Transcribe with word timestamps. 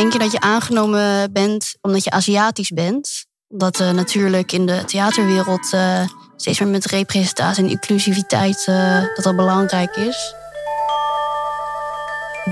denk 0.00 0.12
je 0.12 0.18
dat 0.18 0.32
je 0.32 0.40
aangenomen 0.40 1.32
bent 1.32 1.74
omdat 1.80 2.04
je 2.04 2.10
Aziatisch 2.10 2.70
bent. 2.70 3.26
Omdat 3.48 3.80
uh, 3.80 3.90
natuurlijk 3.90 4.52
in 4.52 4.66
de 4.66 4.84
theaterwereld 4.84 5.72
uh, 5.74 6.02
steeds 6.36 6.60
meer 6.60 6.68
met 6.68 6.84
representatie 6.84 7.64
en 7.64 7.70
inclusiviteit 7.70 8.66
uh, 8.68 9.00
dat 9.14 9.24
dat 9.24 9.36
belangrijk 9.36 9.96
is. 9.96 10.34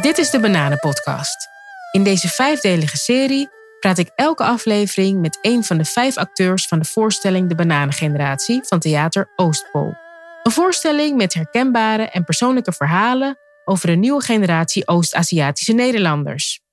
Dit 0.01 0.19
is 0.19 0.31
de 0.31 0.41
Bananenpodcast. 0.41 1.49
In 1.93 2.05
deze 2.05 2.29
vijfdelige 2.29 2.97
serie 2.97 3.49
praat 3.81 3.99
ik 3.99 4.11
elke 4.15 4.45
aflevering 4.45 5.21
met 5.21 5.39
een 5.43 5.65
van 5.65 5.79
de 5.79 5.85
vijf 5.85 6.17
acteurs 6.17 6.67
van 6.67 6.79
de 6.79 6.85
voorstelling 6.85 7.49
De 7.49 7.55
Bananengeneratie 7.55 8.63
van 8.65 8.79
Theater 8.79 9.33
Oostpol. 9.37 9.95
Een 10.43 10.53
voorstelling 10.53 11.17
met 11.17 11.35
herkenbare 11.35 12.03
en 12.03 12.25
persoonlijke 12.25 12.73
verhalen 12.73 13.39
over 13.65 13.89
een 13.89 14.01
nieuwe 14.01 14.23
generatie 14.23 14.89
Oost-Aziatische 14.89 15.73
Nederlanders. 15.73 16.67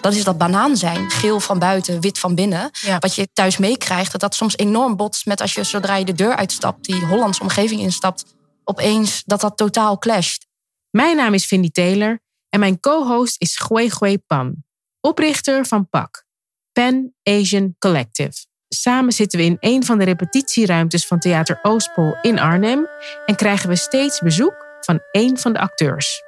Dat 0.00 0.14
is 0.14 0.24
dat 0.24 0.38
banaan 0.38 0.76
zijn, 0.76 1.10
geel 1.10 1.40
van 1.40 1.58
buiten, 1.58 2.00
wit 2.00 2.18
van 2.18 2.34
binnen. 2.34 2.70
Wat 2.98 3.14
je 3.14 3.28
thuis 3.32 3.56
meekrijgt, 3.56 4.12
dat 4.12 4.20
dat 4.20 4.34
soms 4.34 4.56
enorm 4.56 4.96
botst 4.96 5.26
met 5.26 5.40
als 5.40 5.54
je 5.54 5.64
zodra 5.64 5.96
je 5.96 6.04
de 6.04 6.12
deur 6.12 6.36
uitstapt, 6.36 6.84
die 6.84 7.04
Hollandse 7.04 7.42
omgeving 7.42 7.80
instapt, 7.80 8.24
opeens 8.64 9.22
dat 9.26 9.40
dat 9.40 9.56
totaal 9.56 9.98
clasht. 9.98 10.46
Mijn 10.90 11.16
naam 11.16 11.34
is 11.34 11.46
Vindy 11.46 11.70
Taylor 11.70 12.20
en 12.48 12.60
mijn 12.60 12.80
co-host 12.80 13.40
is 13.40 13.56
Gui 13.56 13.90
Gui 13.90 14.18
Pan, 14.18 14.54
oprichter 15.00 15.66
van 15.66 15.88
PAC, 15.88 16.24
Pan 16.72 17.12
Asian 17.22 17.74
Collective. 17.78 18.48
Samen 18.68 19.12
zitten 19.12 19.38
we 19.38 19.44
in 19.44 19.56
een 19.60 19.84
van 19.84 19.98
de 19.98 20.04
repetitieruimtes 20.04 21.06
van 21.06 21.18
Theater 21.18 21.58
Oostpol 21.62 22.16
in 22.22 22.38
Arnhem 22.38 22.88
en 23.26 23.36
krijgen 23.36 23.68
we 23.68 23.76
steeds 23.76 24.20
bezoek 24.20 24.66
van 24.80 25.00
een 25.12 25.38
van 25.38 25.52
de 25.52 25.58
acteurs. 25.58 26.22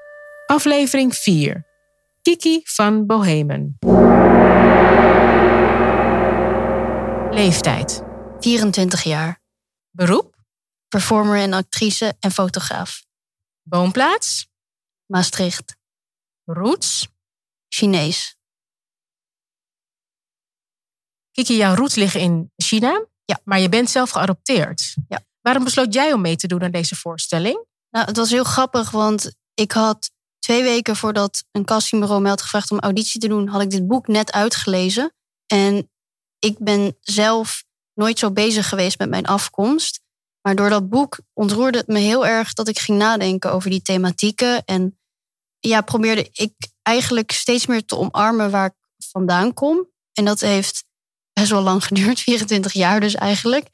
Aflevering 0.46 1.14
4. 1.14 1.71
Kiki 2.22 2.60
van 2.64 3.06
Bohemen. 3.06 3.76
Leeftijd. 7.34 8.02
24 8.40 9.02
jaar. 9.02 9.42
Beroep. 9.90 10.44
Performer 10.88 11.38
en 11.38 11.52
actrice 11.52 12.16
en 12.20 12.30
fotograaf. 12.30 13.04
Woonplaats. 13.62 14.48
Maastricht. 15.06 15.76
Roots. 16.44 17.08
Chinees. 17.68 18.36
Kiki, 21.30 21.56
jouw 21.56 21.74
roots 21.74 21.94
liggen 21.94 22.20
in 22.20 22.52
China. 22.56 23.06
Ja. 23.24 23.40
Maar 23.44 23.60
je 23.60 23.68
bent 23.68 23.90
zelf 23.90 24.10
geadopteerd. 24.10 24.96
Ja. 25.08 25.24
Waarom 25.40 25.64
besloot 25.64 25.94
jij 25.94 26.12
om 26.12 26.20
mee 26.20 26.36
te 26.36 26.46
doen 26.46 26.62
aan 26.62 26.70
deze 26.70 26.96
voorstelling? 26.96 27.66
Nou, 27.90 28.06
het 28.06 28.16
was 28.16 28.30
heel 28.30 28.44
grappig, 28.44 28.90
want 28.90 29.36
ik 29.54 29.72
had 29.72 30.10
twee 30.42 30.62
weken 30.62 30.96
voordat 30.96 31.44
een 31.52 31.64
castingbureau 31.64 32.22
me 32.22 32.28
had 32.28 32.42
gevraagd 32.42 32.70
om 32.70 32.78
auditie 32.78 33.20
te 33.20 33.28
doen, 33.28 33.48
had 33.48 33.62
ik 33.62 33.70
dit 33.70 33.86
boek 33.86 34.06
net 34.08 34.32
uitgelezen. 34.32 35.12
En 35.46 35.90
ik 36.38 36.58
ben 36.58 36.96
zelf 37.00 37.64
nooit 37.94 38.18
zo 38.18 38.30
bezig 38.30 38.68
geweest 38.68 38.98
met 38.98 39.08
mijn 39.08 39.26
afkomst. 39.26 40.00
Maar 40.40 40.54
door 40.54 40.70
dat 40.70 40.88
boek 40.88 41.18
ontroerde 41.32 41.78
het 41.78 41.86
me 41.86 41.98
heel 41.98 42.26
erg 42.26 42.52
dat 42.52 42.68
ik 42.68 42.78
ging 42.78 42.98
nadenken 42.98 43.52
over 43.52 43.70
die 43.70 43.82
thematieken. 43.82 44.64
En 44.64 44.98
ja, 45.58 45.80
probeerde 45.80 46.28
ik 46.32 46.54
eigenlijk 46.82 47.32
steeds 47.32 47.66
meer 47.66 47.84
te 47.84 47.96
omarmen 47.96 48.50
waar 48.50 48.66
ik 48.66 49.06
vandaan 49.10 49.54
kom. 49.54 49.88
En 50.12 50.24
dat 50.24 50.40
heeft 50.40 50.84
best 51.32 51.50
wel 51.50 51.62
lang 51.62 51.84
geduurd, 51.86 52.20
24 52.20 52.72
jaar 52.72 53.00
dus 53.00 53.14
eigenlijk. 53.14 53.68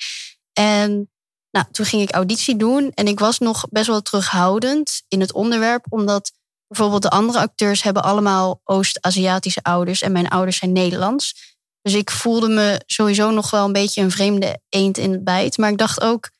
En 0.53 1.10
nou, 1.50 1.66
toen 1.70 1.86
ging 1.86 2.03
ik 2.03 2.10
auditie 2.10 2.56
doen 2.56 2.91
en 2.94 3.06
ik 3.06 3.19
was 3.19 3.38
nog 3.38 3.69
best 3.70 3.86
wel 3.86 4.03
terughoudend 4.03 5.03
in 5.08 5.20
het 5.20 5.32
onderwerp, 5.32 5.86
omdat 5.88 6.32
bijvoorbeeld 6.69 7.02
de 7.02 7.11
andere 7.11 7.38
acteurs 7.38 7.83
hebben 7.83 8.02
allemaal 8.02 8.61
Oost-Aziatische 8.64 9.62
ouders 9.62 10.02
en 10.02 10.12
mijn 10.12 10.28
ouders 10.28 10.56
zijn 10.56 10.72
Nederlands. 10.72 11.56
Dus 11.83 11.94
ik 11.94 12.10
voelde 12.10 12.48
me 12.48 12.83
sowieso 12.86 13.30
nog 13.30 13.50
wel 13.50 13.64
een 13.64 13.72
beetje 13.72 14.02
een 14.02 14.10
vreemde 14.10 14.60
eend 14.69 14.98
in 14.98 15.12
het 15.12 15.25
bijt. 15.25 15.59
Maar 15.59 15.70
ik 15.70 15.78
dacht 15.78 16.00
ook, 16.00 16.31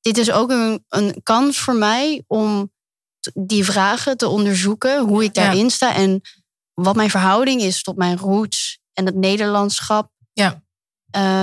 dit 0.00 0.18
is 0.18 0.30
ook 0.30 0.50
een, 0.50 0.84
een 0.88 1.20
kans 1.22 1.58
voor 1.58 1.76
mij 1.76 2.24
om 2.26 2.72
die 3.34 3.64
vragen 3.64 4.16
te 4.16 4.28
onderzoeken, 4.28 5.00
hoe 5.00 5.24
ik 5.24 5.34
daarin 5.34 5.70
sta 5.70 5.94
en 5.94 6.20
wat 6.74 6.96
mijn 6.96 7.10
verhouding 7.10 7.60
is 7.60 7.82
tot 7.82 7.96
mijn 7.96 8.18
roots 8.18 8.78
en 8.92 9.06
het 9.06 9.14
Nederlandschap. 9.14 10.10
Ja. 10.32 10.62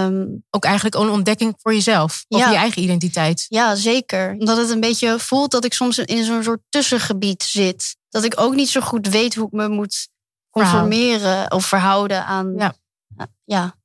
Um, 0.06 0.44
ook 0.50 0.64
eigenlijk 0.64 0.96
een 0.96 1.10
ontdekking 1.10 1.56
voor 1.58 1.74
jezelf, 1.74 2.26
Ja. 2.28 2.50
je 2.50 2.58
eigen 2.58 2.82
identiteit. 2.82 3.46
Ja, 3.50 3.76
zeker. 3.76 4.36
Omdat 4.40 4.58
het 4.58 4.70
een 4.70 4.80
beetje 4.80 5.20
voelt 5.20 5.52
dat 5.52 5.66
ik 5.66 5.74
soms 5.74 5.98
in 5.98 6.24
zo'n 6.24 6.44
soort 6.44 6.62
tussengebied 6.70 7.44
zit. 7.44 7.98
Dat 8.10 8.24
ik 8.24 8.40
ook 8.40 8.56
niet 8.56 8.70
zo 8.70 8.82
goed 8.82 9.08
weet 9.08 9.36
hoe 9.36 9.46
ik 9.46 9.52
me 9.52 9.68
moet 9.68 10.10
conformeren 10.50 11.52
of 11.52 11.66
verhouden 11.66 12.26
aan. 12.26 12.54
Ja. 12.58 12.76
ja. 13.46 13.78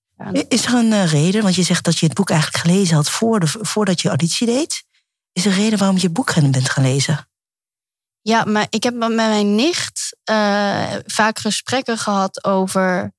Is 0.48 0.66
er 0.66 0.74
een 0.74 0.92
eh, 0.92 1.10
reden, 1.10 1.42
want 1.42 1.54
je 1.54 1.62
zegt 1.62 1.84
dat 1.84 1.98
je 1.98 2.06
het 2.06 2.14
boek 2.14 2.30
eigenlijk 2.30 2.64
gelezen 2.64 2.96
had 2.96 3.10
voor 3.10 3.40
de, 3.40 3.46
voordat 3.46 4.00
je 4.00 4.08
auditie 4.08 4.46
deed. 4.46 4.84
Is 5.32 5.44
er 5.44 5.50
een 5.50 5.58
reden 5.58 5.78
waarom 5.78 5.96
je 5.96 6.02
het 6.02 6.12
boek 6.12 6.34
bent 6.34 6.70
gaan 6.70 6.84
lezen? 6.84 7.28
Ja, 8.20 8.44
maar 8.44 8.66
ik 8.70 8.82
heb 8.82 8.94
met 8.94 9.12
mijn 9.12 9.54
nicht 9.54 10.16
eh, 10.24 10.96
vaak 11.06 11.38
gesprekken 11.38 11.98
gehad 11.98 12.44
over 12.44 13.12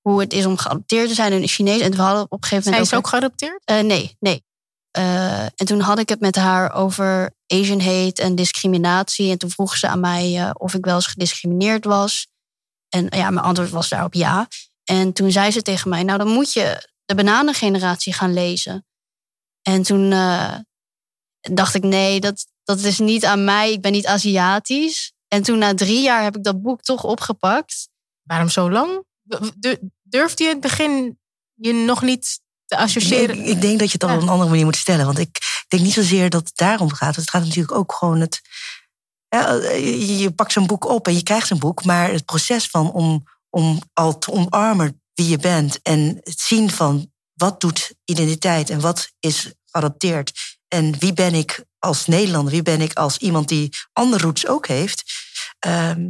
hoe 0.00 0.20
het 0.20 0.32
is 0.32 0.46
om 0.46 0.56
geadopteerd 0.56 1.08
te 1.08 1.14
zijn 1.14 1.32
in 1.32 1.40
het 1.40 1.50
Chinees. 1.50 1.80
En 1.80 1.90
we 1.90 2.02
hadden 2.02 2.22
op 2.22 2.32
een 2.32 2.42
gegeven 2.42 2.62
Zij 2.62 2.72
moment. 2.72 2.92
is 2.92 2.98
ook 2.98 3.06
geadopteerd? 3.06 3.62
Eh, 3.64 3.80
nee, 3.80 4.16
nee. 4.20 4.44
Eh, 4.90 5.42
en 5.42 5.66
toen 5.66 5.80
had 5.80 5.98
ik 5.98 6.08
het 6.08 6.20
met 6.20 6.36
haar 6.36 6.72
over 6.72 7.34
Asian 7.52 7.80
hate 7.80 8.22
en 8.22 8.34
discriminatie. 8.34 9.30
En 9.30 9.38
toen 9.38 9.50
vroeg 9.50 9.76
ze 9.76 9.88
aan 9.88 10.00
mij 10.00 10.38
eh, 10.40 10.50
of 10.52 10.74
ik 10.74 10.84
wel 10.84 10.94
eens 10.94 11.06
gediscrimineerd 11.06 11.84
was. 11.84 12.26
En 12.88 13.06
ja, 13.10 13.30
mijn 13.30 13.46
antwoord 13.46 13.70
was 13.70 13.88
daarop 13.88 14.14
ja. 14.14 14.48
En 14.84 15.12
toen 15.12 15.30
zei 15.32 15.50
ze 15.50 15.62
tegen 15.62 15.88
mij, 15.90 16.02
nou 16.02 16.18
dan 16.18 16.28
moet 16.28 16.52
je 16.52 16.88
de 17.04 17.14
bananengeneratie 17.14 18.12
gaan 18.12 18.32
lezen. 18.32 18.86
En 19.62 19.82
toen 19.82 20.12
eh, 20.12 20.54
dacht 21.40 21.74
ik, 21.74 21.82
nee, 21.82 22.20
dat, 22.20 22.46
dat 22.64 22.78
is 22.78 22.98
niet 22.98 23.24
aan 23.24 23.44
mij. 23.44 23.72
Ik 23.72 23.80
ben 23.80 23.92
niet 23.92 24.06
Aziatisch. 24.06 25.12
En 25.28 25.42
toen 25.42 25.58
na 25.58 25.74
drie 25.74 26.02
jaar 26.02 26.22
heb 26.22 26.36
ik 26.36 26.44
dat 26.44 26.62
boek 26.62 26.82
toch 26.82 27.04
opgepakt. 27.04 27.88
Waarom 28.22 28.48
zo 28.48 28.70
lang? 28.70 29.04
Durfde 30.02 30.42
je 30.42 30.48
in 30.48 30.54
het 30.54 30.60
begin 30.62 31.18
je 31.54 31.72
nog 31.72 32.02
niet 32.02 32.40
te 32.66 32.76
associëren? 32.76 33.38
Ik, 33.38 33.46
ik 33.46 33.60
denk 33.60 33.78
dat 33.78 33.86
je 33.88 33.92
het 33.92 34.02
al 34.04 34.08
Ja. 34.08 34.16
op 34.16 34.22
een 34.22 34.28
andere 34.28 34.48
manier 34.50 34.64
moet 34.64 34.76
stellen. 34.76 35.06
Want 35.06 35.18
ik 35.18 35.38
denk 35.72 35.82
niet 35.82 35.92
zozeer 35.92 36.30
dat 36.30 36.46
het 36.46 36.56
daarom 36.56 36.92
gaat. 36.92 37.16
Het 37.16 37.30
gaat 37.30 37.44
natuurlijk 37.44 37.74
ook 37.74 37.92
gewoon 37.92 38.20
het. 38.20 38.40
ja, 39.28 39.52
je, 39.52 40.32
pakt 40.36 40.52
zo'n 40.52 40.66
boek 40.66 40.84
op 40.88 41.06
en 41.06 41.14
je 41.14 41.22
krijgt 41.22 41.50
een 41.50 41.58
boek. 41.58 41.84
Maar 41.84 42.12
het 42.12 42.24
proces 42.24 42.66
van 42.66 42.92
om, 42.92 43.24
om 43.50 43.80
al 43.92 44.18
te 44.18 44.32
omarmen 44.32 45.02
wie 45.14 45.28
je 45.28 45.38
bent. 45.38 45.82
En 45.82 46.20
het 46.22 46.40
zien 46.40 46.70
van 46.70 47.12
wat 47.34 47.60
doet 47.60 47.94
identiteit 48.04 48.70
en 48.70 48.80
wat 48.80 49.12
is 49.20 49.52
geadopteerd. 49.66 50.58
En 50.68 50.98
wie 50.98 51.12
ben 51.12 51.34
ik 51.34 51.64
als 51.78 52.06
Nederlander? 52.06 52.52
Wie 52.52 52.62
ben 52.62 52.80
ik 52.80 52.92
als 52.92 53.16
iemand 53.18 53.48
die 53.48 53.74
andere 53.92 54.24
roots 54.24 54.46
ook 54.46 54.66
heeft? 54.66 55.04
Ehm, 55.58 56.00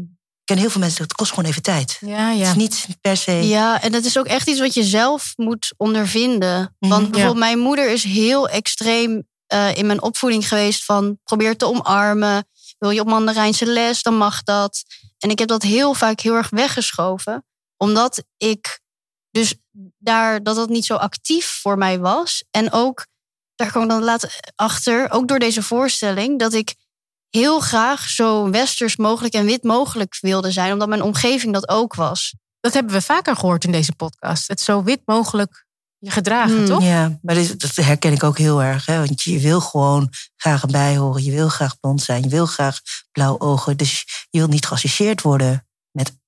ik 0.43 0.49
ken 0.49 0.59
heel 0.59 0.71
veel 0.71 0.81
mensen, 0.81 1.03
het 1.03 1.13
kost 1.13 1.31
gewoon 1.33 1.51
even 1.51 1.63
tijd. 1.63 1.97
Ja, 2.01 2.29
Het 2.29 2.39
ja. 2.39 2.49
is 2.49 2.55
niet 2.55 2.87
per 3.01 3.17
se. 3.17 3.33
Ja, 3.33 3.83
en 3.83 3.93
dat 3.93 4.05
is 4.05 4.19
ook 4.19 4.27
echt 4.27 4.49
iets 4.49 4.61
wat 4.61 4.75
je 4.75 4.85
zelf 4.85 5.33
moet 5.37 5.75
ondervinden. 5.77 6.77
Mhm, 6.79 6.91
Want 6.91 7.05
ja. 7.05 7.11
bijvoorbeeld 7.11 7.45
mijn 7.45 7.59
moeder 7.59 7.91
is 7.91 8.05
heel 8.05 8.49
extreem 8.49 9.27
eh, 9.53 9.77
in 9.77 9.87
mijn 9.87 10.03
opvoeding 10.03 10.49
geweest 10.49 10.85
van 10.85 11.19
probeer 11.25 11.57
te 11.57 11.67
omarmen. 11.67 12.49
Wil 12.79 12.91
je 12.91 13.01
op 13.01 13.07
Mandarijnse 13.07 13.67
les, 13.67 14.03
dan 14.03 14.17
mag 14.17 14.43
dat. 14.43 14.83
En 15.19 15.31
ik 15.31 15.39
heb 15.39 15.49
dat 15.49 15.63
heel 15.63 15.95
vaak 15.95 16.21
heel 16.21 16.35
erg 16.35 16.51
weggeschoven. 16.51 17.45
Omdat 17.77 18.25
ik 18.37 18.81
dus 19.31 19.55
daar 19.99 20.43
dat 20.43 20.57
dat 20.57 20.69
niet 20.69 20.85
zo 20.85 20.95
actief 20.95 21.47
voor 21.63 21.79
mij 21.79 21.99
was. 21.99 22.45
En 22.51 22.73
ook, 22.73 23.07
daar 23.55 23.71
kwam 23.71 23.83
ik 23.83 23.89
dan 23.89 24.03
later 24.03 24.41
achter, 24.57 25.11
ook 25.11 25.29
door 25.29 25.39
deze 25.39 25.63
voorstelling, 25.63 26.39
dat 26.39 26.53
ik 26.53 26.75
heel 27.31 27.61
graag 27.61 28.09
zo 28.09 28.51
westers 28.51 28.97
mogelijk 28.97 29.35
en 29.35 29.45
wit 29.45 29.63
mogelijk 29.63 30.19
wilde 30.21 30.51
zijn. 30.51 30.73
Omdat 30.73 30.89
mijn 30.89 31.03
omgeving 31.03 31.53
dat 31.53 31.69
ook 31.69 31.95
was. 31.95 32.35
Dat 32.61 32.73
hebben 32.73 32.93
we 32.93 33.03
vaker 33.03 33.37
gehoord 33.37 33.65
in 33.65 33.73
deze 33.73 33.95
podcast. 33.95 34.49
Het 34.49 34.61
zo 34.61 34.83
wit 34.83 35.01
mogelijk 35.05 35.67
je 36.03 36.11
gedragen, 36.11 36.57
Hmm. 36.57 36.67
toch? 36.67 36.83
Ja, 36.83 37.19
maar 37.23 37.35
dat 37.35 37.75
herken 37.75 38.13
ik 38.13 38.23
ook 38.23 38.39
heel 38.39 38.63
erg. 38.63 38.87
Hè? 38.87 38.99
Want 38.99 39.23
je 39.23 39.39
wil 39.39 39.61
gewoon 39.61 40.11
graag 40.37 40.63
erbij 40.63 40.97
horen. 40.97 41.25
Je 41.25 41.31
wil 41.31 41.49
graag 41.49 41.81
blond 41.81 42.03
zijn. 42.03 42.23
Je 42.23 42.29
wil 42.29 42.47
graag 42.47 42.81
blauwe 43.13 43.41
ogen. 43.41 43.77
Dus 43.77 44.05
je 44.31 44.39
wil 44.39 44.49
niet 44.49 44.67
geassocieerd 44.67 45.23
worden 45.23 45.67
met 45.91 46.19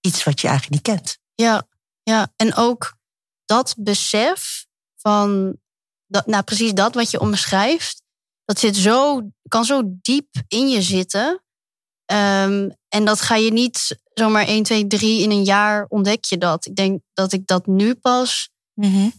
iets 0.00 0.24
wat 0.24 0.40
je 0.40 0.48
eigenlijk 0.48 0.76
niet 0.86 0.96
kent. 0.96 1.18
Ja, 1.34 1.68
ja. 2.02 2.32
En 2.36 2.54
ook 2.54 2.94
dat 3.44 3.74
besef 3.78 4.66
van, 4.96 5.56
dat, 6.06 6.26
nou 6.26 6.42
precies 6.42 6.72
dat 6.72 6.94
wat 6.94 7.10
je 7.10 7.20
omschrijft, 7.20 8.02
dat 8.44 8.58
zit 8.58 8.76
zo, 8.76 9.30
kan 9.48 9.64
zo 9.64 9.82
diep 9.84 10.28
in 10.48 10.68
je 10.68 10.82
zitten. 10.82 11.42
Ehm, 12.04 12.70
en 12.88 13.04
dat 13.04 13.20
ga 13.20 13.34
je 13.36 13.52
niet 13.52 14.00
zomaar 14.14 14.46
1, 14.46 14.62
2, 14.62 14.86
3 14.86 15.22
in 15.22 15.30
een 15.30 15.44
jaar 15.44 15.86
ontdek 15.88 16.24
je 16.24 16.38
dat. 16.38 16.66
Ik 16.66 16.76
denk 16.76 17.00
dat 17.12 17.32
ik 17.32 17.46
dat 17.46 17.66
nu 17.66 17.94
pas, 17.94 18.50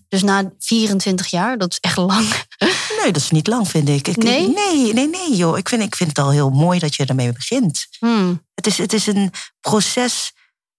dus 0.08 0.24
na 0.24 0.52
24 0.60 1.28
jaar, 1.28 1.58
dat 1.58 1.72
is 1.72 1.80
echt 1.80 1.98
lang. 1.98 2.28
Nee, 3.04 3.12
dat 3.12 3.22
is 3.22 3.32
niet 3.32 3.48
lang, 3.48 3.68
vind 3.68 3.90
ik. 3.90 4.08
ik 4.08 4.18
Nee? 4.18 4.48
Nee, 4.48 4.94
nee, 4.94 5.08
nee, 5.08 5.36
joh. 5.36 5.58
Ik 5.58 5.70
vind, 5.70 5.82
ik 5.82 5.96
vind 5.96 6.10
het 6.10 6.26
al 6.26 6.32
heel 6.32 6.50
mooi 6.50 6.80
dat 6.80 6.96
je 6.96 7.06
ermee 7.06 7.32
begint. 7.32 7.88
Hmm. 8.00 8.46
Het 8.54 8.68
is, 8.68 8.78
het 8.78 8.94
is 8.94 9.08
een 9.08 9.32
proces. 9.60 10.34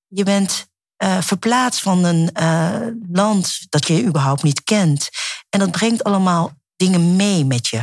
je 0.06 0.24
bent 0.24 0.66
uh, 1.04 1.20
verplaatst 1.20 1.80
van 1.80 2.04
een 2.04 2.30
uh, 2.40 2.86
land 3.12 3.66
dat 3.68 3.86
je 3.86 4.04
überhaupt 4.04 4.42
niet 4.42 4.64
kent. 4.64 5.08
En 5.48 5.58
dat 5.58 5.70
brengt 5.70 6.04
allemaal 6.04 6.52
dingen 6.76 7.16
mee 7.16 7.44
met 7.44 7.66
je. 7.66 7.78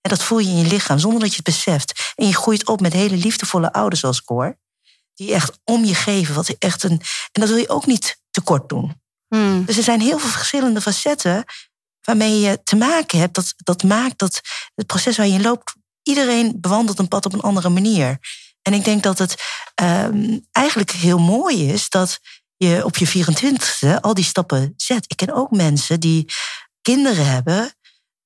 En 0.00 0.10
dat 0.10 0.22
voel 0.22 0.38
je 0.38 0.48
in 0.48 0.56
je 0.56 0.66
lichaam 0.66 0.98
zonder 0.98 1.20
dat 1.20 1.30
je 1.30 1.36
het 1.36 1.44
beseft. 1.44 2.12
En 2.14 2.26
je 2.26 2.34
groeit 2.34 2.66
op 2.66 2.80
met 2.80 2.92
hele 2.92 3.16
liefdevolle 3.16 3.72
ouders 3.72 4.00
zoals 4.00 4.20
ik 4.20 4.28
hoor. 4.28 4.58
Die 5.14 5.34
echt 5.34 5.58
om 5.64 5.84
je 5.84 5.94
geven. 5.94 6.34
Wat 6.34 6.48
echt 6.48 6.82
een, 6.82 7.00
en 7.32 7.40
dat 7.40 7.48
wil 7.48 7.58
je 7.58 7.68
ook 7.68 7.86
niet 7.86 8.20
tekort 8.30 8.68
doen. 8.68 9.00
Hmm. 9.28 9.64
Dus 9.64 9.76
er 9.76 9.82
zijn 9.82 10.00
heel 10.00 10.18
veel 10.18 10.30
verschillende 10.30 10.80
facetten 10.80 11.44
waarmee 12.00 12.40
je 12.40 12.60
te 12.64 12.76
maken 12.76 13.18
hebt. 13.18 13.34
Dat, 13.34 13.54
dat 13.56 13.82
maakt 13.82 14.18
dat 14.18 14.40
het 14.74 14.86
proces 14.86 15.16
waar 15.16 15.26
je 15.26 15.40
loopt. 15.40 15.74
Iedereen 16.02 16.56
bewandelt 16.60 16.98
een 16.98 17.08
pad 17.08 17.26
op 17.26 17.32
een 17.32 17.40
andere 17.40 17.68
manier. 17.68 18.18
En 18.62 18.72
ik 18.72 18.84
denk 18.84 19.02
dat 19.02 19.18
het 19.18 19.34
um, 19.82 20.46
eigenlijk 20.52 20.90
heel 20.90 21.18
mooi 21.18 21.72
is 21.72 21.88
dat 21.88 22.20
je 22.56 22.84
op 22.84 22.96
je 22.96 23.08
24e 23.08 24.00
al 24.00 24.14
die 24.14 24.24
stappen 24.24 24.74
zet. 24.76 25.04
Ik 25.08 25.16
ken 25.16 25.34
ook 25.34 25.50
mensen 25.50 26.00
die 26.00 26.32
kinderen 26.82 27.26
hebben, 27.26 27.72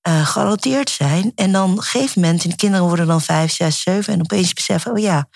uh, 0.08 0.26
geadopteerd 0.26 0.90
zijn. 0.90 1.32
En 1.34 1.52
dan 1.52 1.70
op 1.70 1.76
een 1.76 1.82
gegeven 1.82 2.20
moment, 2.20 2.44
en 2.44 2.50
de 2.50 2.56
kinderen 2.56 2.86
worden 2.86 3.06
dan 3.06 3.20
5, 3.20 3.52
6, 3.52 3.82
7. 3.82 4.12
En 4.12 4.20
opeens 4.20 4.52
beseffen, 4.52 4.92
oh 4.92 4.98
ja, 4.98 5.28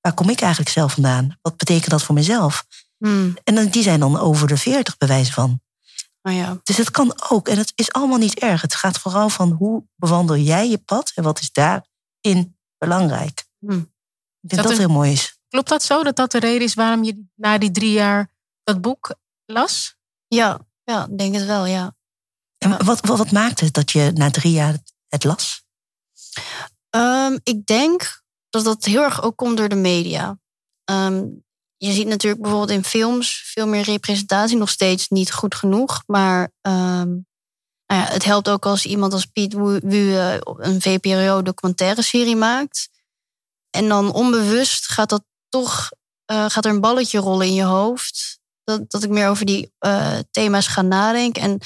waar 0.00 0.14
kom 0.14 0.30
ik 0.30 0.40
eigenlijk 0.40 0.70
zelf 0.70 0.92
vandaan? 0.92 1.38
Wat 1.42 1.56
betekent 1.56 1.90
dat 1.90 2.02
voor 2.02 2.14
mezelf? 2.14 2.64
Hmm. 3.02 3.34
En 3.44 3.54
dan, 3.54 3.66
die 3.66 3.82
zijn 3.82 4.00
dan 4.00 4.18
over 4.18 4.48
de 4.48 4.56
40 4.56 4.96
bij 4.96 5.08
wijze 5.08 5.32
van. 5.32 5.60
Oh 6.22 6.32
ja. 6.32 6.60
Dus 6.62 6.76
het 6.76 6.90
kan 6.90 7.14
ook. 7.28 7.48
En 7.48 7.58
het 7.58 7.72
is 7.74 7.92
allemaal 7.92 8.18
niet 8.18 8.38
erg. 8.38 8.62
Het 8.62 8.74
gaat 8.74 8.98
vooral 8.98 9.28
van 9.28 9.50
hoe 9.50 9.84
bewandel 9.96 10.36
jij 10.36 10.68
je 10.68 10.78
pad 10.78 11.12
en 11.14 11.22
wat 11.22 11.40
is 11.40 11.52
daarin 11.52 12.56
belangrijk. 12.78 13.44
Hmm. 13.58 13.92
Ik 14.40 14.48
denk 14.48 14.62
dat, 14.62 14.70
dat 14.70 14.78
heel 14.78 14.88
mooi 14.88 15.12
is. 15.12 15.38
Klopt 15.48 15.68
dat 15.68 15.82
zo? 15.82 16.02
Dat 16.02 16.16
dat 16.16 16.30
de 16.30 16.38
reden 16.38 16.62
is 16.62 16.74
waarom 16.74 17.04
je 17.04 17.24
na 17.34 17.58
die 17.58 17.70
drie 17.70 17.92
jaar 17.92 18.30
dat 18.62 18.80
boek 18.80 19.14
las? 19.44 19.96
Ja, 20.26 20.60
ja 20.84 21.06
denk 21.06 21.34
het 21.34 21.44
wel, 21.44 21.66
ja. 21.66 21.96
En 22.58 22.84
wat, 22.84 23.06
wat, 23.06 23.18
wat 23.18 23.30
maakte 23.30 23.64
het 23.64 23.74
dat 23.74 23.90
je 23.90 24.10
na 24.14 24.30
drie 24.30 24.52
jaar 24.52 24.78
het 25.08 25.24
las? 25.24 25.64
Um, 26.90 27.40
ik 27.42 27.66
denk 27.66 28.22
dat 28.50 28.64
dat 28.64 28.84
heel 28.84 29.02
erg 29.02 29.22
ook 29.22 29.36
komt 29.36 29.56
door 29.56 29.68
de 29.68 29.74
media. 29.74 30.38
Um, 30.84 31.44
je 31.86 31.92
ziet 31.92 32.06
natuurlijk 32.06 32.42
bijvoorbeeld 32.42 32.78
in 32.78 32.84
films 32.84 33.42
veel 33.44 33.66
meer 33.66 33.82
representatie, 33.82 34.56
nog 34.56 34.68
steeds 34.68 35.08
niet 35.08 35.32
goed 35.32 35.54
genoeg. 35.54 36.02
Maar 36.06 36.42
um, 36.60 37.26
nou 37.86 38.00
ja, 38.00 38.04
het 38.04 38.24
helpt 38.24 38.48
ook 38.48 38.66
als 38.66 38.86
iemand 38.86 39.12
als 39.12 39.26
Piet 39.26 39.52
Wue 39.52 40.40
een 40.44 40.80
VPRO-documentaire 40.80 42.02
serie 42.02 42.36
maakt. 42.36 42.88
En 43.70 43.88
dan 43.88 44.12
onbewust 44.12 44.88
gaat 44.88 45.08
dat 45.08 45.24
toch 45.48 45.90
uh, 46.32 46.44
gaat 46.48 46.64
er 46.64 46.70
een 46.70 46.80
balletje 46.80 47.18
rollen 47.18 47.46
in 47.46 47.54
je 47.54 47.64
hoofd 47.64 48.40
dat, 48.64 48.90
dat 48.90 49.02
ik 49.02 49.10
meer 49.10 49.28
over 49.28 49.46
die 49.46 49.72
uh, 49.80 50.18
thema's 50.30 50.66
ga 50.66 50.82
nadenken. 50.82 51.42
En 51.42 51.58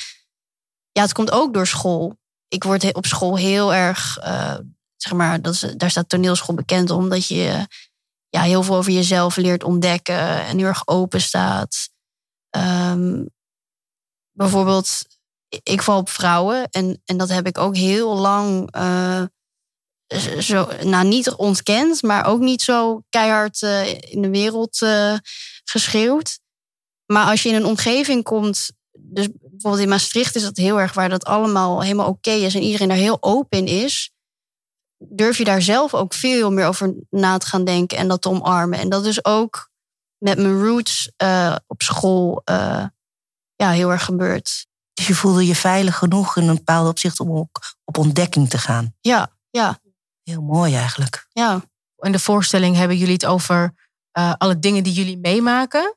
ja, 0.93 1.03
het 1.03 1.13
komt 1.13 1.31
ook 1.31 1.55
door 1.55 1.67
school. 1.67 2.17
Ik 2.49 2.65
word 2.65 2.93
op 2.93 3.07
school 3.07 3.37
heel 3.37 3.75
erg, 3.75 4.19
zeg 4.97 5.13
maar, 5.13 5.43
dat 5.43 5.73
daar 5.77 5.91
staat 5.91 6.09
toneelschool 6.09 6.55
bekend 6.55 6.91
om 6.91 7.09
dat 7.09 7.27
je 7.27 7.67
ja, 8.29 8.43
heel 8.43 8.63
veel 8.63 8.77
over 8.77 8.93
jezelf 8.93 9.37
leert 9.37 9.65
ontdekken 9.65 10.45
en 10.45 10.59
heel 10.59 10.67
erg 10.67 10.89
open 10.89 11.21
staat. 11.21 11.89
Um, 12.57 13.29
bijvoorbeeld, 14.33 15.05
ik 15.63 15.83
val 15.83 15.99
op 15.99 16.09
vrouwen 16.09 16.69
en, 16.71 17.03
en 17.05 17.17
dat 17.17 17.29
heb 17.29 17.47
ik 17.47 17.59
ook 17.59 17.77
heel 17.77 18.17
lang 18.17 18.77
uh, 18.77 19.23
zo, 20.39 20.69
nou, 20.83 21.07
niet 21.07 21.31
ontkend, 21.31 22.03
maar 22.03 22.27
ook 22.27 22.41
niet 22.41 22.63
zo 22.63 23.03
keihard 23.09 23.63
uh, 23.63 23.93
in 23.93 24.23
de 24.23 24.31
wereld 24.31 24.81
uh, 24.81 25.17
geschreeuwd. 25.65 26.39
Maar 27.07 27.27
als 27.27 27.43
je 27.43 27.49
in 27.49 27.55
een 27.55 27.65
omgeving 27.65 28.25
komt, 28.25 28.71
dus 28.99 29.29
bijvoorbeeld 29.41 29.83
in 29.83 29.89
Maastricht 29.89 30.35
is 30.35 30.43
dat 30.43 30.57
heel 30.57 30.81
erg 30.81 30.93
waar 30.93 31.09
dat 31.09 31.25
allemaal 31.25 31.83
helemaal 31.83 32.09
oké 32.09 32.31
is 32.31 32.55
en 32.55 32.63
iedereen 32.63 32.89
daar 32.89 32.97
heel 32.97 33.23
open 33.23 33.67
is, 33.67 34.11
durf 34.99 35.39
je 35.39 35.45
daar 35.45 35.63
zelf 35.63 35.95
ook 35.95 36.15
veel 36.15 36.53
meer 36.53 36.67
over 36.67 36.95
na 37.11 37.39
te 37.39 37.47
gaan 37.47 37.65
denken 37.65 37.99
en 37.99 38.09
dat 38.09 38.23
te 38.23 38.29
omarmen. 38.29 38.79
En 38.79 38.89
dat 38.89 39.05
is 39.05 39.25
ook 39.25 39.71
met 40.19 40.39
mijn 40.39 40.63
roots 40.65 41.13
uh, 41.23 41.57
op 41.67 41.83
school 41.83 42.43
uh, 42.51 42.85
ja, 43.57 43.71
heel 43.71 43.91
erg 43.91 44.05
gebeurd. 44.05 44.67
Dus 44.93 45.07
je 45.07 45.15
voelde 45.15 45.47
je 45.47 45.55
veilig 45.55 45.97
genoeg 45.97 46.37
in 46.37 46.49
een 46.49 46.55
bepaald 46.55 46.89
opzicht 46.89 47.21
om 47.21 47.33
ook 47.33 47.61
op 47.85 47.99
ontdekking 47.99 48.51
te 48.51 48.59
gaan. 48.59 48.95
Ja, 49.01 49.37
ja. 49.51 49.79
Heel 50.23 50.43
mooi 50.43 50.75
eigenlijk. 50.75 51.27
Ja. 51.33 51.63
In 51.97 52.13
de 52.13 52.19
voorstelling 52.19 52.77
hebben 52.77 52.97
jullie 52.97 53.15
het 53.15 53.27
over 53.27 53.75
uh, 54.19 54.33
alle 54.39 54.59
dingen 54.59 54.83
die 54.83 54.93
jullie 54.93 55.19
meemaken. 55.19 55.97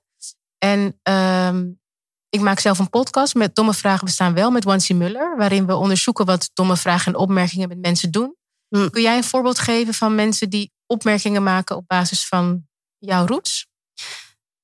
En 0.58 1.00
um, 1.04 1.80
ik 2.30 2.42
maak 2.42 2.60
zelf 2.60 2.80
een 2.80 2.90
podcast 2.90 3.36
met 3.36 3.56
Domme 3.56 3.74
Vragen 3.74 4.06
Bestaan 4.06 4.34
Wel 4.34 4.52
met 4.52 4.64
Wansi 4.64 4.94
Muller. 4.94 5.38
Waarin 5.38 5.66
we 5.66 5.76
onderzoeken 5.76 6.26
wat 6.26 6.50
domme 6.54 6.78
vragen 6.78 7.14
en 7.14 7.20
opmerkingen 7.20 7.68
met 7.68 7.80
mensen 7.80 8.12
doen. 8.12 8.36
Hm. 8.70 8.90
Kun 8.90 9.02
jij 9.02 9.18
een 9.18 9.24
voorbeeld 9.24 9.60
geven 9.60 9.94
van 9.94 10.16
mensen 10.16 10.50
die 10.50 10.72
opmerkingen 10.86 11.44
maken 11.44 11.76
op 11.76 11.88
basis 11.88 12.26
van 12.26 12.68
jouw 12.98 13.26
roots? 13.26 13.68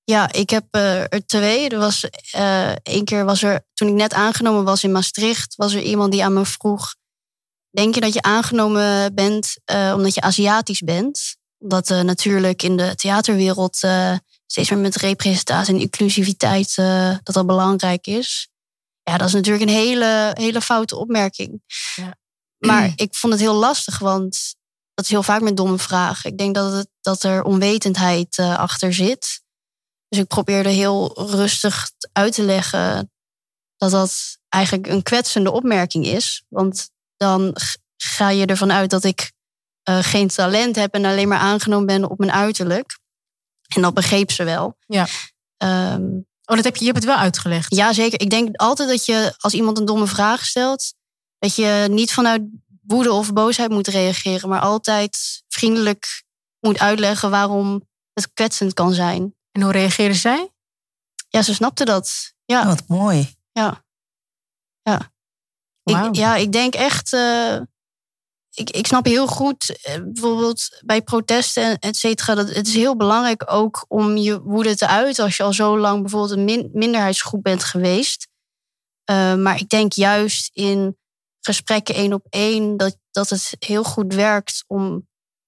Ja, 0.04 0.32
ik 0.32 0.50
heb 0.50 0.66
uh, 0.72 1.02
er 1.02 1.26
twee. 1.26 1.70
Er 1.70 1.78
was 1.78 2.10
uh, 2.36 2.72
één 2.84 3.06
keer 3.06 3.26
was 3.26 3.44
er, 3.44 3.66
toen 3.74 3.88
ik 3.88 3.94
net 3.94 4.14
aangenomen 4.14 4.64
was 4.64 4.84
in 4.84 4.92
Maastricht, 4.92 5.56
was 5.56 5.74
er 5.74 5.82
iemand 5.82 6.12
die 6.12 6.24
aan 6.24 6.34
me 6.34 6.46
vroeg: 6.46 6.96
Denk 7.70 7.96
je 7.96 8.02
dat 8.02 8.14
je 8.14 8.22
aangenomen 8.22 9.16
bent 9.16 9.58
uh, 9.72 9.94
omdat 9.96 10.14
je 10.14 10.22
Aziatisch 10.22 10.82
bent? 10.82 11.38
Omdat 11.58 11.90
natuurlijk 11.90 12.64
in 12.64 12.78
de 12.78 12.96
theaterwereld 12.96 13.76
steeds 14.46 14.70
meer 14.70 14.80
met 14.80 14.96
representatie 14.96 15.74
en 15.74 15.80
inclusiviteit 15.80 16.76
dat 17.24 17.34
dat 17.34 17.46
belangrijk 17.46 18.08
is. 18.08 18.50
Ja, 19.04 19.18
dat 19.18 19.28
is 19.28 19.34
natuurlijk 19.34 19.70
een 19.70 19.76
hele, 19.76 20.32
hele 20.34 20.62
foute 20.62 20.96
opmerking. 20.96 21.62
Ja. 21.96 22.18
Maar 22.58 22.92
ik 23.06 23.16
vond 23.16 23.34
het 23.34 23.42
heel 23.42 23.54
lastig, 23.54 24.00
want 24.00 24.56
dat 24.94 25.06
is 25.06 25.12
heel 25.12 25.24
vaak 25.24 25.42
met 25.42 25.58
domme 25.58 25.78
vragen. 25.78 26.32
Ik 26.32 26.38
denk 26.38 26.56
dat, 26.56 26.74
het, 26.74 26.88
dat 27.02 27.24
er 27.24 27.44
onwetendheid 27.44 28.38
uh, 28.38 28.58
achter 28.58 28.94
zit. 28.94 29.44
Dus 30.08 30.20
ik 30.20 30.28
probeerde 30.28 30.70
heel 30.70 31.14
rustig 31.30 31.92
uit 32.12 32.34
te 32.34 32.44
leggen 32.44 33.12
dat 33.78 33.92
dat 33.92 34.38
eigenlijk 34.50 34.88
een 34.88 35.04
kwetsende 35.04 35.52
opmerking 35.52 36.06
is. 36.06 36.44
Want 36.50 36.90
dan 37.18 37.56
ga 37.98 38.30
je 38.30 38.46
ervan 38.46 38.72
uit 38.72 38.90
dat 38.90 39.04
ik 39.04 39.32
uh, 39.90 39.98
geen 40.02 40.28
talent 40.28 40.76
heb 40.76 40.94
en 40.94 41.06
alleen 41.06 41.28
maar 41.28 41.40
aangenomen 41.40 41.86
ben 41.86 42.10
op 42.10 42.18
mijn 42.18 42.32
uiterlijk. 42.32 43.00
En 43.76 43.82
dat 43.82 43.94
begreep 43.94 44.32
ze 44.32 44.44
wel. 44.44 44.78
Ja. 44.88 45.08
Um, 45.58 46.26
oh, 46.46 46.56
dat 46.56 46.64
heb 46.64 46.76
je, 46.76 46.86
je 46.86 46.92
hebt 46.92 47.04
het 47.04 47.14
wel 47.14 47.24
uitgelegd. 47.24 47.76
Ja, 47.76 47.94
zeker. 47.94 48.22
Ik 48.22 48.30
denk 48.30 48.56
altijd 48.56 48.90
dat 48.90 49.06
je 49.06 49.34
als 49.38 49.54
iemand 49.54 49.78
een 49.78 49.86
domme 49.86 50.08
vraag 50.08 50.46
stelt, 50.46 50.94
dat 51.38 51.56
je 51.56 51.88
niet 51.90 52.14
vanuit 52.14 52.42
woede 52.82 53.12
of 53.12 53.34
boosheid 53.34 53.70
moet 53.70 53.88
reageren, 53.88 54.50
maar 54.50 54.62
altijd 54.62 55.44
vriendelijk 55.48 56.24
moet 56.60 56.80
uitleggen 56.80 57.30
waarom 57.30 57.88
het 58.14 58.34
kwetsend 58.34 58.74
kan 58.74 58.94
zijn. 58.94 59.36
En 59.52 59.62
hoe 59.62 59.72
reageerde 59.72 60.14
zij? 60.14 60.50
Ja, 61.30 61.42
ze 61.42 61.54
snapte 61.54 61.86
dat. 61.86 62.34
Ja. 62.46 62.62
Oh, 62.62 62.68
wat 62.68 62.88
mooi. 62.88 63.36
Ja. 63.52 63.86
Ja. 64.82 65.14
Wow. 65.84 66.06
Ik, 66.06 66.16
ja, 66.16 66.36
ik 66.36 66.52
denk 66.52 66.76
echt. 66.76 67.14
Uh, 67.14 67.60
ik, 68.54 68.70
ik 68.70 68.88
snap 68.88 69.06
heel 69.06 69.28
goed, 69.28 69.82
eh, 69.82 70.02
bijvoorbeeld 70.04 70.82
bij 70.86 71.02
protesten, 71.02 71.80
et 71.80 71.98
cetera, 71.98 72.36
dat 72.36 72.54
het 72.54 72.68
is 72.68 72.74
heel 72.74 72.96
belangrijk 72.96 73.44
ook 73.52 73.86
om 73.88 74.18
je 74.18 74.42
woede 74.42 74.76
te 74.76 74.88
uiten 74.88 75.24
als 75.24 75.38
je 75.38 75.44
al 75.44 75.54
zo 75.54 75.78
lang 75.78 76.02
bijvoorbeeld 76.02 76.40
een 76.40 76.70
minderheidsgroep 76.74 77.44
bent 77.44 77.64
geweest. 77.64 78.28
Uh, 79.12 79.36
maar 79.36 79.60
ik 79.60 79.70
denk 79.70 79.94
juist 79.94 80.50
in 80.54 80.98
gesprekken 81.46 81.96
één 81.96 82.14
op 82.14 82.26
één 82.30 82.78
dat, 82.78 82.98
dat 83.12 83.30
het 83.30 83.56
heel 83.60 83.84
goed 83.84 84.14
werkt 84.14 84.64
om 84.68 85.08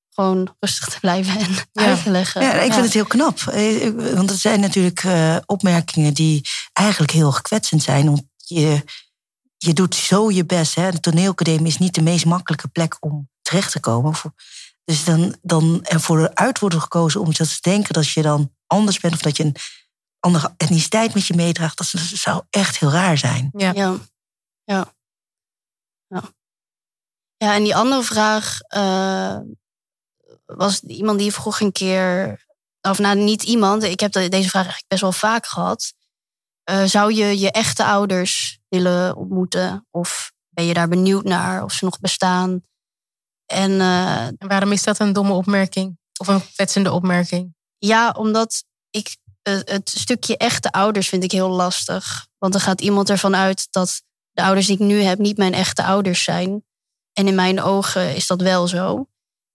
gewoon 0.10 0.56
rustig 0.60 0.88
te 0.88 1.00
blijven 1.00 1.40
en 1.40 1.50
ja. 1.72 1.86
uit 1.86 2.04
te 2.04 2.10
leggen. 2.10 2.42
Ja, 2.42 2.54
ik 2.54 2.74
vind 2.74 2.86
het 2.86 2.94
heel 2.94 3.06
knap. 3.06 3.40
Eh, 3.40 3.90
want 4.16 4.30
er 4.30 4.38
zijn 4.38 4.60
natuurlijk 4.60 5.04
uh, 5.04 5.38
opmerkingen 5.46 6.14
die 6.14 6.48
eigenlijk 6.74 7.12
heel 7.12 7.32
kwetsend 7.42 7.84
zijn. 7.84 8.10
Om 8.10 8.30
je 8.36 8.84
je 9.58 9.74
doet 9.74 9.96
zo 9.96 10.32
je 10.32 10.46
best. 10.46 10.76
Hè? 10.76 10.92
De 10.92 11.00
toneelacademie 11.00 11.68
is 11.68 11.78
niet 11.78 11.96
de 11.96 12.02
meest 12.02 12.26
makkelijke 12.26 12.68
plek 12.68 12.98
om 13.00 13.30
terecht 13.42 13.72
te 13.72 13.80
komen. 13.80 14.14
Dus 14.84 15.04
dan, 15.04 15.36
dan 15.42 15.80
er 15.84 16.02
voor 16.02 16.32
uit 16.34 16.60
wordt 16.60 16.76
gekozen 16.76 17.22
om 17.22 17.34
te 17.34 17.58
denken 17.62 17.94
dat 17.94 18.10
je 18.10 18.22
dan 18.22 18.54
anders 18.68 19.00
bent 19.00 19.14
of 19.14 19.22
dat 19.22 19.38
je 19.38 19.44
een 19.44 19.56
andere 20.20 20.54
etniciteit 20.58 21.14
met 21.14 21.26
je 21.26 21.36
meedraagt. 21.36 21.78
Dat 21.78 21.88
zou 22.14 22.42
echt 22.50 22.80
heel 22.80 22.92
raar 22.92 23.18
zijn. 23.18 23.50
Ja, 23.58 23.98
ja. 24.66 24.96
Ja 27.38 27.56
en 27.56 27.64
die 27.64 27.76
andere 27.76 28.04
vraag 28.04 28.60
uh, 28.78 29.38
was 30.46 30.82
iemand 30.82 31.20
die 31.20 31.34
vroeg 31.34 31.60
een 31.60 31.72
keer. 31.72 32.46
Of 32.82 33.00
nou, 33.00 33.16
niet 33.18 33.44
iemand. 33.44 33.84
Ik 33.84 34.00
heb 34.00 34.12
deze 34.12 34.50
vraag 34.50 34.54
eigenlijk 34.54 34.88
best 34.88 35.02
wel 35.02 35.12
vaak 35.12 35.46
gehad. 35.46 35.94
Uh, 36.70 36.84
zou 36.84 37.14
je 37.14 37.40
je 37.40 37.52
echte 37.52 37.86
ouders 37.86 38.60
willen 38.70 39.16
ontmoeten? 39.16 39.88
Of 39.92 40.32
ben 40.50 40.66
je 40.66 40.74
daar 40.74 40.88
benieuwd 40.88 41.24
naar 41.24 41.64
of 41.64 41.72
ze 41.72 41.86
nog 41.86 42.00
bestaan? 42.00 42.62
En, 43.46 43.72
uh, 43.72 44.26
en 44.26 44.48
waarom 44.48 44.72
is 44.72 44.84
dat 44.84 45.00
een 45.00 45.14
domme 45.14 45.34
opmerking? 45.34 45.98
Of 46.20 46.28
een 46.28 46.52
kwetsende 46.54 46.92
opmerking? 46.92 47.56
Ja, 47.78 48.12
omdat 48.12 48.64
ik 48.90 49.18
het 49.50 49.90
stukje 49.90 50.38
echte 50.38 50.72
ouders 50.72 51.10
vind 51.10 51.24
ik 51.24 51.32
heel 51.32 51.50
lastig. 51.50 52.28
Want 52.38 52.54
dan 52.54 52.62
gaat 52.62 52.82
iemand 52.82 53.10
ervan 53.10 53.36
uit 53.36 53.68
dat 53.72 54.02
de 54.32 54.44
ouders 54.44 54.66
die 54.66 54.76
ik 54.76 54.82
nu 54.82 55.02
heb 55.02 55.20
niet 55.20 55.38
mijn 55.38 55.54
echte 55.54 55.84
ouders 55.84 56.24
zijn. 56.24 56.64
En 57.18 57.28
in 57.28 57.36
mijn 57.36 57.62
ogen 57.62 58.16
is 58.16 58.28
dat 58.28 58.42
wel 58.42 58.68
zo. 58.68 59.08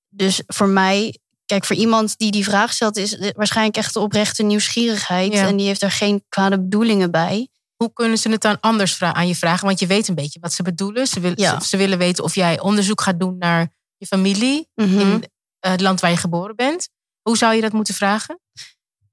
Dus 0.08 0.42
voor 0.46 0.68
mij, 0.68 1.18
kijk, 1.46 1.64
voor 1.64 1.76
iemand 1.76 2.18
die 2.18 2.30
die 2.30 2.44
vraag 2.44 2.72
stelt, 2.72 2.96
is 2.96 3.10
het 3.10 3.36
waarschijnlijk 3.36 3.76
echt 3.76 3.94
de 3.94 4.00
oprechte 4.00 4.42
nieuwsgierigheid. 4.42 5.32
En 5.32 5.56
die 5.56 5.66
heeft 5.66 5.82
er 5.82 5.90
geen 5.90 6.24
kwade 6.28 6.60
bedoelingen 6.60 7.10
bij. 7.10 7.48
Hoe 7.76 7.92
kunnen 7.92 8.18
ze 8.18 8.30
het 8.30 8.40
dan 8.40 8.60
anders 8.60 9.02
aan 9.02 9.28
je 9.28 9.34
vragen? 9.34 9.66
Want 9.66 9.80
je 9.80 9.86
weet 9.86 10.08
een 10.08 10.14
beetje 10.14 10.40
wat 10.40 10.52
ze 10.52 10.62
bedoelen. 10.62 11.06
Ze, 11.06 11.20
willen, 11.20 11.62
ze, 11.62 11.76
willen 11.76 11.98
weten 11.98 12.24
of 12.24 12.34
jij 12.34 12.60
onderzoek 12.60 13.00
gaat 13.00 13.20
doen 13.20 13.38
naar 13.38 13.72
je 13.96 14.06
familie 14.06 14.68
mhm. 14.74 14.98
in 14.98 15.24
het 15.58 15.80
land 15.80 16.00
waar 16.00 16.10
je 16.10 16.16
geboren 16.16 16.56
bent. 16.56 16.88
Hoe 17.22 17.36
zou 17.36 17.54
je 17.54 17.60
dat 17.60 17.72
moeten 17.72 17.94
vragen? 17.94 18.40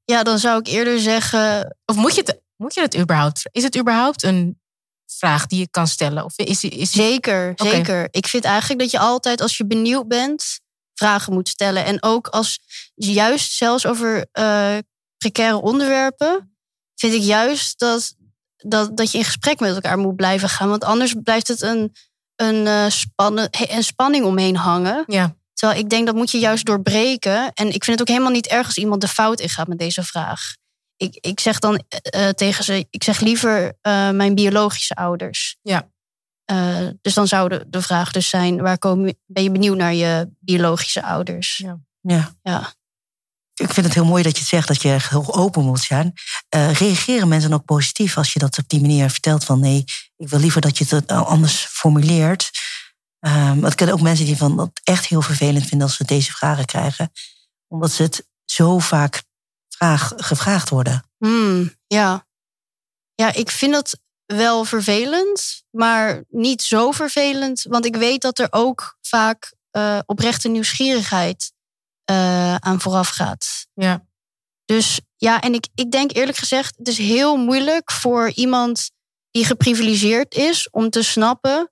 Ja, 0.04 0.24
dan 0.24 0.40
zou 0.40 0.60
ik 0.60 0.68
eerder 0.68 1.00
zeggen. 1.00 1.78
Of 1.86 1.96
moet 1.96 2.16
je 2.16 2.22
het, 2.22 2.42
moet 2.56 2.74
je 2.74 2.82
het 2.82 2.98
überhaupt? 2.98 3.50
Is 3.52 3.64
het 3.64 3.78
überhaupt 3.78 4.24
een 4.24 4.60
vraag 5.18 5.46
die 5.46 5.60
je 5.60 5.70
kan 5.70 5.88
stellen? 5.88 6.24
Of 6.26 6.38
is, 6.38 6.64
is... 6.64 6.92
Zeker, 6.92 7.54
zeker. 7.56 8.08
Ik 8.12 8.28
vind 8.28 8.44
eigenlijk 8.44 8.80
dat 8.80 8.92
je 8.92 9.00
altijd, 9.00 9.42
als 9.42 9.58
je 9.58 9.66
benieuwd 9.66 10.08
bent, 10.08 10.60
vragen 10.94 11.34
moet 11.34 11.50
stellen. 11.50 11.86
En 11.86 12.04
ook 12.04 12.28
als 12.28 12.60
juist 12.96 13.52
zelfs 13.52 13.86
over 13.86 14.28
uh, 14.34 14.78
precaire 15.18 15.62
onderwerpen, 15.62 16.58
vind 16.96 17.14
ik 17.14 17.22
juist 17.22 17.80
dat, 17.80 18.16
dat, 18.58 18.98
dat 18.98 19.12
je 19.12 19.18
in 19.18 19.24
gesprek 19.24 19.60
met 19.60 19.76
elkaar 19.76 19.98
moet 19.98 20.16
blijven 20.16 20.50
gaan. 20.50 20.70
Want 20.70 20.84
anders 20.84 21.16
blijft 21.24 21.48
het 21.48 21.62
een, 21.62 21.96
een, 22.36 22.66
uh, 22.66 22.90
spannen, 22.90 23.48
een 23.52 23.84
spanning 23.84 24.26
omheen 24.26 24.56
hangen. 24.56 25.04
Ja. 25.08 25.38
Terwijl 25.54 25.80
ik 25.80 25.90
denk 25.90 26.06
dat 26.06 26.16
moet 26.16 26.32
je 26.32 26.40
juist 26.40 26.66
doorbreken. 26.66 27.54
En 27.54 27.68
ik 27.68 27.84
vind 27.84 28.00
het 28.00 28.02
ook 28.02 28.16
helemaal 28.16 28.36
niet 28.36 28.48
erg 28.48 28.66
als 28.66 28.78
iemand 28.78 29.02
de 29.02 29.08
fout 29.08 29.40
ingaat 29.40 29.68
met 29.68 29.80
deze 29.80 30.04
vraag. 30.04 30.56
Ik, 31.00 31.18
ik 31.22 31.40
zeg 31.40 31.60
dan 31.60 31.84
uh, 32.16 32.30
tegen 32.30 32.64
ze, 32.64 32.88
ik 32.90 33.04
zeg 33.04 33.20
liever 33.20 33.66
uh, 33.66 34.10
mijn 34.10 34.36
biologische 34.36 34.96
ouders. 34.96 35.58
Ja. 35.62 35.90
Uh, 36.52 36.88
dus 37.02 37.14
dan 37.14 37.28
zou 37.28 37.50
de, 37.50 37.66
de, 37.68 37.82
vraag 37.82 38.12
dus 38.12 38.30
zijn, 38.30 38.62
waar 38.62 38.78
kom, 38.78 39.14
ben 39.26 39.44
je 39.44 39.52
benieuwd 39.52 39.78
naar 39.78 39.94
je 39.94 40.30
biologische 40.40 41.04
ouders? 41.04 41.58
Ja. 41.58 41.80
ja. 42.02 42.36
ja. 42.42 42.74
Ik 43.54 43.74
vind 43.74 43.86
het 43.86 43.96
heel 43.96 44.06
mooi 44.06 44.24
dat 44.24 44.32
je 44.32 44.40
het 44.40 44.48
zegt 44.48 44.68
dat 44.68 44.82
je 44.82 44.98
heel 45.10 45.36
open 45.36 45.64
moet 45.64 45.82
zijn. 45.82 46.14
reageren 46.50 47.28
mensen 47.28 47.54
ook 47.54 47.66
positief 47.66 48.18
als 48.18 48.34
je 48.34 48.40
dat 48.40 48.58
op 48.58 48.70
die 48.70 48.82
manier 48.82 49.10
vertelt 49.10 49.44
van 49.44 49.60
nee, 49.60 49.84
ik 50.18 50.30
wil 50.30 50.40
liever 50.40 50.62
dat 50.62 50.78
je 50.78 50.86
het 50.96 51.12
anders 51.12 51.66
formuleert. 51.66 52.52
Um, 53.20 53.66
ik 53.66 53.76
ken 53.76 53.92
ook 53.92 54.02
mensen 54.02 54.26
die 54.26 54.38
van 54.38 54.58
dat 54.58 54.80
echt 54.84 55.06
heel 55.06 55.22
vervelend 55.22 55.66
vinden 55.66 55.88
als 55.88 55.96
ze 55.96 56.04
deze 56.04 56.32
vragen 56.32 56.66
krijgen. 56.66 57.12
Omdat 57.68 57.92
ze 57.92 58.04
het 58.04 58.28
zo 58.46 58.80
vaak 58.80 59.24
vraag, 59.80 60.14
gevraagd 60.16 60.70
worden. 60.70 61.04
Hmm, 61.18 61.76
ja. 61.88 62.28
ja, 63.16 63.34
ik 63.34 63.52
vind 63.52 63.74
dat 63.74 64.00
wel 64.26 64.66
vervelend, 64.66 65.64
maar 65.70 66.24
niet 66.30 66.62
zo 66.62 66.92
vervelend. 66.92 67.62
Want 67.70 67.86
ik 67.86 67.96
weet 67.96 68.22
dat 68.22 68.40
er 68.40 68.48
ook 68.50 68.98
vaak 69.02 69.54
uh, 69.72 70.00
oprechte 70.06 70.48
nieuwsgierigheid 70.48 71.52
uh, 72.12 72.56
aan 72.56 72.82
vooraf 72.82 73.10
gaat. 73.10 73.68
Ja. 73.74 74.06
Dus 74.66 75.00
ja, 75.16 75.42
en 75.42 75.54
ik, 75.54 75.68
ik 75.76 75.92
denk 75.92 76.16
eerlijk 76.16 76.38
gezegd, 76.38 76.78
het 76.78 76.88
is 76.88 76.98
heel 76.98 77.38
moeilijk 77.38 77.92
voor 77.92 78.32
iemand 78.32 78.92
die 79.32 79.46
geprivilegeerd 79.46 80.36
is 80.36 80.70
om 80.70 80.90
te 80.90 81.04
snappen 81.04 81.72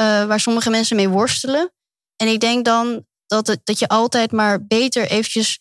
uh, 0.00 0.24
waar 0.24 0.40
sommige 0.40 0.70
mensen 0.70 0.96
mee 0.96 1.08
worstelen. 1.08 1.72
En 2.16 2.28
ik 2.28 2.40
denk 2.40 2.64
dan 2.64 3.06
dat, 3.26 3.46
het, 3.46 3.60
dat 3.64 3.78
je 3.78 3.88
altijd 3.88 4.32
maar 4.32 4.66
beter 4.66 5.06
eventjes 5.06 5.58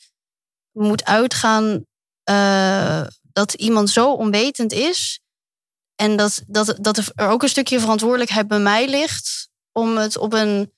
moet 0.78 1.06
uitgaan 1.06 1.86
uh, 2.30 3.02
dat 3.22 3.54
iemand 3.54 3.90
zo 3.90 4.14
onwetend 4.14 4.72
is. 4.74 5.20
En 5.96 6.18
dat, 6.18 6.44
dat, 6.48 6.76
dat 6.80 6.98
er 6.98 7.30
ook 7.30 7.44
een 7.44 7.50
stukje 7.50 7.80
verantwoordelijkheid 7.80 8.48
bij 8.48 8.60
mij 8.60 8.90
ligt 8.90 9.50
om 9.72 9.98
het 9.98 10.18
op 10.18 10.34
een 10.34 10.74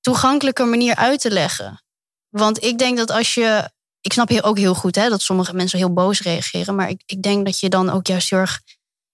toegankelijke 0.00 0.64
manier 0.64 0.96
uit 0.96 1.20
te 1.20 1.30
leggen. 1.30 1.84
Want 2.28 2.62
ik 2.62 2.78
denk 2.78 2.96
dat 2.96 3.10
als 3.10 3.34
je. 3.34 3.70
Ik 4.00 4.12
snap 4.12 4.28
hier 4.28 4.44
ook 4.44 4.58
heel 4.58 4.74
goed 4.74 4.94
hè, 4.94 5.08
dat 5.08 5.22
sommige 5.22 5.54
mensen 5.54 5.78
heel 5.78 5.92
boos 5.92 6.20
reageren. 6.20 6.74
Maar 6.74 6.88
ik, 6.88 7.02
ik 7.06 7.22
denk 7.22 7.44
dat 7.44 7.60
je 7.60 7.68
dan 7.68 7.90
ook 7.90 8.06
juist 8.06 8.30
heel 8.30 8.38
erg 8.38 8.60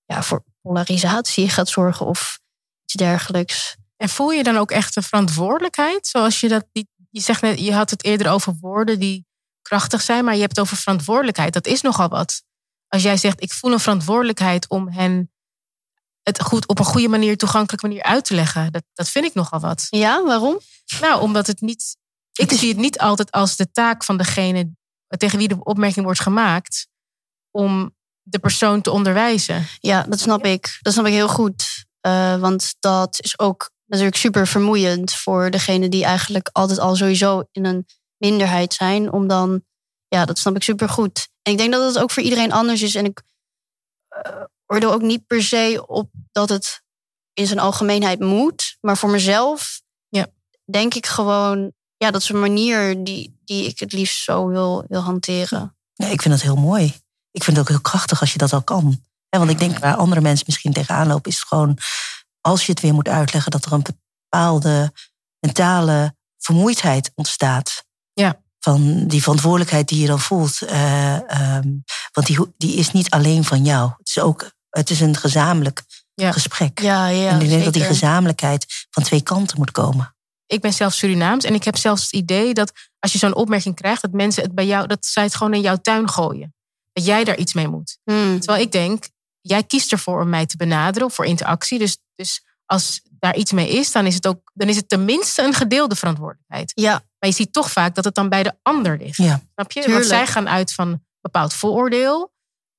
ja, 0.05 0.23
voor 0.23 0.45
polarisatie 0.61 1.49
gaat 1.49 1.69
zorgen 1.69 2.07
of 2.07 2.39
iets 2.85 2.95
dergelijks. 2.95 3.77
En 3.97 4.09
voel 4.09 4.31
je 4.31 4.43
dan 4.43 4.57
ook 4.57 4.71
echt 4.71 4.97
een 4.97 5.03
verantwoordelijkheid? 5.03 6.07
Zoals 6.07 6.41
je 6.41 6.49
dat. 6.49 6.67
Je 7.11 7.21
zegt 7.21 7.43
net, 7.43 7.61
je 7.61 7.73
had 7.75 7.91
het 7.91 8.05
eerder 8.05 8.31
over 8.31 8.57
woorden 8.61 8.99
die 8.99 9.28
krachtig 9.69 10.03
zijn, 10.03 10.25
maar 10.25 10.35
je 10.35 10.41
hebt 10.41 10.57
het 10.57 10.65
over 10.65 10.77
verantwoordelijkheid. 10.77 11.53
Dat 11.53 11.67
is 11.67 11.81
nogal 11.81 12.09
wat. 12.09 12.43
Als 12.89 13.03
jij 13.03 13.17
zegt, 13.17 13.43
ik 13.43 13.53
voel 13.53 13.73
een 13.73 13.81
verantwoordelijkheid 13.81 14.69
om 14.69 14.89
hen 14.89 15.31
het 16.23 16.43
goed, 16.43 16.69
op 16.69 16.79
een 16.79 16.85
goede 16.85 17.09
manier, 17.09 17.37
toegankelijke 17.37 17.87
manier 17.87 18.03
uit 18.03 18.25
te 18.25 18.35
leggen. 18.35 18.73
Dat, 18.73 18.83
dat 18.95 19.09
vind 19.09 19.25
ik 19.25 19.35
nogal 19.35 19.61
wat. 19.61 19.87
Ja, 19.91 20.25
waarom? 20.25 20.61
Nou, 21.01 21.21
omdat 21.21 21.47
het 21.47 21.61
niet. 21.61 21.97
Ik 22.33 22.53
zie 22.53 22.69
het 22.69 22.77
niet 22.77 22.99
altijd 22.99 23.31
als 23.31 23.57
de 23.57 23.71
taak 23.71 24.05
van 24.05 24.17
degene 24.17 24.71
tegen 25.09 25.39
wie 25.39 25.49
de 25.49 25.65
opmerking 25.65 26.05
wordt 26.05 26.21
gemaakt. 26.21 26.89
om 27.51 27.97
de 28.23 28.39
persoon 28.39 28.81
te 28.81 28.91
onderwijzen. 28.91 29.67
Ja, 29.79 30.03
dat 30.03 30.21
snap 30.21 30.45
ik. 30.45 30.79
Dat 30.81 30.93
snap 30.93 31.07
ik 31.07 31.13
heel 31.13 31.29
goed. 31.29 31.87
Uh, 32.07 32.41
want 32.41 32.75
dat 32.81 33.21
is 33.21 33.39
ook 33.39 33.71
natuurlijk 33.87 34.17
super 34.17 34.47
vermoeiend 34.47 35.15
voor 35.15 35.51
degene 35.51 35.89
die 35.89 36.05
eigenlijk 36.05 36.49
altijd 36.53 36.79
al 36.79 36.97
sowieso 36.97 37.45
in 37.53 37.65
een 37.65 37.87
minderheid 38.19 38.75
zijn. 38.75 39.13
Om 39.13 39.29
dan, 39.29 39.65
ja, 40.09 40.25
dat 40.25 40.39
snap 40.39 40.57
ik 40.57 40.63
super 40.63 40.89
goed. 40.89 41.29
En 41.43 41.53
ik 41.53 41.59
denk 41.59 41.73
dat 41.73 41.95
het 41.95 42.03
ook 42.03 42.11
voor 42.11 42.23
iedereen 42.23 42.53
anders 42.53 42.83
is. 42.83 42.95
En 42.95 43.05
ik 43.05 43.23
uh, 44.27 44.43
oordeel 44.67 44.93
ook 44.93 45.03
niet 45.03 45.27
per 45.27 45.43
se 45.43 45.85
op 45.87 46.11
dat 46.33 46.49
het 46.49 46.83
in 47.33 47.47
zijn 47.47 47.59
algemeenheid 47.59 48.21
moet. 48.21 48.77
Maar 48.81 48.97
voor 48.97 49.11
mezelf 49.11 49.81
ja. 50.09 50.27
denk 50.65 50.95
ik 50.95 51.07
gewoon, 51.07 51.73
ja, 51.97 52.11
dat 52.11 52.23
is 52.23 52.29
een 52.29 52.41
manier 52.41 53.05
die, 53.05 53.41
die 53.45 53.67
ik 53.67 53.79
het 53.79 53.93
liefst 53.93 54.23
zo 54.23 54.47
wil, 54.47 54.85
wil 54.89 55.01
hanteren. 55.01 55.77
Nee, 55.95 56.13
ik 56.13 56.23
vind 56.23 56.35
dat 56.35 56.43
heel 56.43 56.57
mooi. 56.57 56.85
Ik 57.31 57.45
vind 57.45 57.57
het 57.57 57.67
ook 57.67 57.73
heel 57.73 57.81
krachtig 57.81 58.21
als 58.21 58.33
je 58.33 58.39
dat 58.39 58.53
al 58.53 58.63
kan. 58.63 59.05
want 59.29 59.51
ik 59.51 59.59
denk 59.59 59.79
waar 59.79 59.97
andere 59.97 60.21
mensen 60.21 60.45
misschien 60.47 60.73
tegenaan 60.73 61.07
lopen, 61.07 61.31
is 61.31 61.37
het 61.37 61.47
gewoon 61.47 61.79
als 62.41 62.67
je 62.67 62.73
het 62.73 62.81
weer 62.81 62.95
moet 62.95 63.09
uitleggen, 63.09 63.51
dat 63.51 63.65
er 63.65 63.73
een 63.73 63.87
bepaalde 64.29 64.93
mentale 65.41 66.15
vermoeidheid 66.39 67.13
ontstaat. 67.15 67.85
Van 68.69 69.07
die 69.07 69.23
verantwoordelijkheid 69.23 69.89
die 69.89 70.01
je 70.01 70.07
dan 70.07 70.21
voelt. 70.21 70.63
Uh, 70.63 71.15
um, 71.57 71.85
want 72.13 72.27
die, 72.27 72.39
die 72.57 72.75
is 72.75 72.93
niet 72.93 73.11
alleen 73.11 73.45
van 73.45 73.65
jou. 73.65 73.91
Het 73.99 74.09
is 74.09 74.19
ook 74.19 74.51
het 74.71 74.91
is 74.91 75.01
een 75.01 75.17
gezamenlijk 75.17 75.83
ja. 76.15 76.33
gesprek. 76.33 76.81
Ja, 76.81 77.07
ja, 77.07 77.29
en 77.29 77.35
ik 77.35 77.39
denk 77.39 77.51
zeker. 77.51 77.65
dat 77.65 77.73
die 77.73 77.83
gezamenlijkheid 77.83 78.87
van 78.91 79.03
twee 79.03 79.23
kanten 79.23 79.59
moet 79.59 79.71
komen. 79.71 80.17
Ik 80.47 80.61
ben 80.61 80.73
zelf 80.73 80.93
Surinaams 80.93 81.45
en 81.45 81.55
ik 81.55 81.65
heb 81.65 81.77
zelfs 81.77 82.03
het 82.03 82.13
idee 82.13 82.55
dat 82.55 82.73
als 82.99 83.13
je 83.13 83.19
zo'n 83.19 83.35
opmerking 83.35 83.75
krijgt, 83.75 84.03
dat 84.03 84.13
mensen 84.13 84.43
het 84.43 84.55
bij 84.55 84.67
jou, 84.67 84.87
dat 84.87 85.07
zij 85.07 85.23
het 85.23 85.35
gewoon 85.35 85.55
in 85.55 85.61
jouw 85.61 85.77
tuin 85.77 86.09
gooien. 86.09 86.55
Dat 86.93 87.05
jij 87.05 87.25
daar 87.25 87.37
iets 87.37 87.55
mee 87.55 87.69
moet. 87.69 87.99
Hmm. 88.05 88.41
Terwijl 88.41 88.63
ik 88.63 88.73
denk, 88.73 89.09
jij 89.41 89.63
kiest 89.63 89.93
ervoor 89.93 90.21
om 90.21 90.29
mij 90.29 90.47
te 90.47 90.57
benaderen 90.57 91.11
voor 91.11 91.25
interactie. 91.25 91.79
Dus, 91.79 91.99
dus 92.15 92.43
als 92.67 93.01
daar 93.11 93.37
iets 93.37 93.53
mee 93.53 93.69
is, 93.69 93.93
dan 93.93 94.07
is 94.07 94.15
het 94.15 94.27
ook, 94.27 94.51
dan 94.55 94.69
is 94.69 94.77
het 94.77 94.89
tenminste 94.89 95.43
een 95.43 95.55
gedeelde 95.55 95.97
verantwoordelijkheid. 95.97 96.73
Ja. 96.75 97.03
Maar 97.19 97.31
je 97.31 97.37
ziet 97.37 97.53
toch 97.53 97.71
vaak 97.71 97.95
dat 97.95 98.05
het 98.05 98.15
dan 98.15 98.29
bij 98.29 98.43
de 98.43 98.53
ander 98.63 98.99
ligt. 98.99 99.17
Ja. 99.17 99.43
Snap 99.55 99.73
je? 99.73 99.93
Want 99.93 100.07
zij 100.07 100.27
gaan 100.27 100.49
uit 100.49 100.73
van 100.73 100.89
een 100.89 101.07
bepaald 101.21 101.55
vooroordeel. 101.55 102.33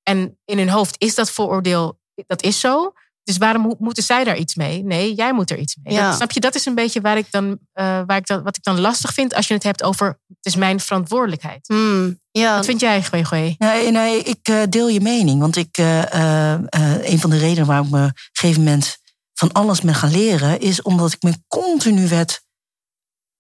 En 0.03 0.39
in 0.45 0.57
hun 0.57 0.69
hoofd 0.69 0.95
is 0.97 1.15
dat 1.15 1.31
vooroordeel, 1.31 1.99
dat 2.27 2.41
is 2.41 2.59
zo. 2.59 2.93
Dus 3.23 3.37
waarom 3.37 3.75
moeten 3.79 4.03
zij 4.03 4.23
daar 4.23 4.37
iets 4.37 4.55
mee? 4.55 4.83
Nee, 4.83 5.13
jij 5.13 5.33
moet 5.33 5.51
er 5.51 5.57
iets 5.57 5.77
mee. 5.83 5.93
Ja. 5.93 6.07
Dat, 6.07 6.15
snap 6.15 6.31
je? 6.31 6.39
Dat 6.39 6.55
is 6.55 6.65
een 6.65 6.75
beetje 6.75 7.01
waar 7.01 7.17
ik 7.17 7.31
dan, 7.31 7.45
uh, 7.49 8.01
waar 8.05 8.17
ik 8.17 8.27
dan, 8.27 8.43
wat 8.43 8.57
ik 8.57 8.63
dan 8.63 8.79
lastig 8.79 9.13
vind 9.13 9.33
als 9.33 9.47
je 9.47 9.53
het 9.53 9.63
hebt 9.63 9.83
over 9.83 10.07
het 10.27 10.45
is 10.45 10.55
mijn 10.55 10.79
verantwoordelijkheid. 10.79 11.69
Mm, 11.69 12.19
ja. 12.31 12.55
Wat 12.55 12.65
vind 12.65 12.79
jij, 12.79 13.03
Gwee? 13.03 13.55
Nee, 13.57 13.91
nee, 13.91 14.23
ik 14.23 14.49
uh, 14.49 14.61
deel 14.69 14.87
je 14.87 15.01
mening. 15.01 15.39
Want 15.39 15.55
ik, 15.55 15.77
uh, 15.77 16.53
een 17.01 17.19
van 17.19 17.29
de 17.29 17.37
redenen 17.37 17.65
waarom 17.65 17.85
ik 17.85 17.91
me 17.91 18.03
op 18.03 18.09
een 18.09 18.29
gegeven 18.31 18.63
moment 18.63 18.97
van 19.33 19.51
alles 19.51 19.81
ben 19.81 19.95
gaan 19.95 20.11
leren, 20.11 20.59
is 20.59 20.81
omdat 20.81 21.13
ik 21.13 21.21
me 21.21 21.33
continu 21.47 22.07
werd 22.07 22.41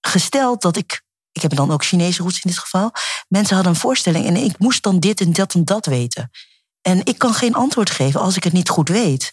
gesteld 0.09 0.61
dat 0.61 0.77
ik. 0.77 1.01
Ik 1.31 1.41
heb 1.41 1.55
dan 1.55 1.71
ook 1.71 1.83
Chinese 1.83 2.21
roots 2.21 2.35
in 2.35 2.49
dit 2.49 2.59
geval. 2.59 2.91
Mensen 3.27 3.55
hadden 3.55 3.73
een 3.73 3.79
voorstelling 3.79 4.25
en 4.25 4.35
ik 4.35 4.59
moest 4.59 4.83
dan 4.83 4.99
dit 4.99 5.21
en 5.21 5.33
dat 5.33 5.53
en 5.53 5.65
dat 5.65 5.85
weten. 5.85 6.29
En 6.81 7.05
ik 7.05 7.17
kan 7.17 7.33
geen 7.33 7.53
antwoord 7.53 7.89
geven 7.89 8.21
als 8.21 8.35
ik 8.35 8.43
het 8.43 8.53
niet 8.53 8.69
goed 8.69 8.89
weet. 8.89 9.31